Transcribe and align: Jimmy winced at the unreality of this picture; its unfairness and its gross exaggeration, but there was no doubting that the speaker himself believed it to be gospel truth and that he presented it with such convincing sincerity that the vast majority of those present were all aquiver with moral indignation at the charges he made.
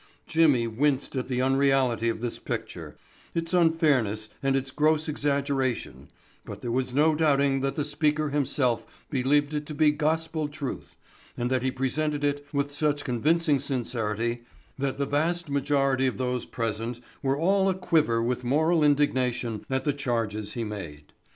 Jimmy 0.25 0.65
winced 0.65 1.15
at 1.15 1.27
the 1.27 1.43
unreality 1.43 2.09
of 2.09 2.21
this 2.21 2.39
picture; 2.39 2.97
its 3.35 3.53
unfairness 3.53 4.29
and 4.41 4.55
its 4.55 4.71
gross 4.71 5.07
exaggeration, 5.07 6.07
but 6.43 6.61
there 6.61 6.71
was 6.71 6.95
no 6.95 7.13
doubting 7.13 7.59
that 7.59 7.75
the 7.75 7.85
speaker 7.85 8.31
himself 8.31 8.87
believed 9.11 9.53
it 9.53 9.67
to 9.67 9.75
be 9.75 9.91
gospel 9.91 10.47
truth 10.47 10.95
and 11.37 11.51
that 11.51 11.61
he 11.61 11.69
presented 11.69 12.23
it 12.23 12.47
with 12.51 12.71
such 12.71 13.03
convincing 13.05 13.59
sincerity 13.59 14.41
that 14.75 14.97
the 14.97 15.05
vast 15.05 15.51
majority 15.51 16.07
of 16.07 16.17
those 16.17 16.47
present 16.47 16.99
were 17.21 17.37
all 17.37 17.69
aquiver 17.69 18.23
with 18.23 18.43
moral 18.43 18.83
indignation 18.83 19.63
at 19.69 19.83
the 19.83 19.93
charges 19.93 20.53
he 20.53 20.63
made. 20.63 21.13